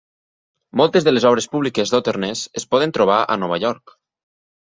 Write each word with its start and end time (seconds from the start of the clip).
Moltes 0.79 1.03
de 1.07 1.11
les 1.13 1.25
obres 1.31 1.47
públiques 1.55 1.91
d'Otterness 1.93 2.43
es 2.61 2.67
poden 2.73 2.97
trobar 2.99 3.19
a 3.35 3.39
Nova 3.43 3.63
York. 3.67 3.95